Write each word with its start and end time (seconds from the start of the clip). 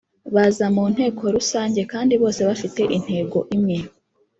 Baza 0.35 0.65
mu 0.75 0.83
nteko 0.93 1.23
rusange 1.35 1.81
kandi 1.91 2.13
bose 2.21 2.41
bafite 2.49 2.81
intego 2.97 3.37
imwe 3.55 3.77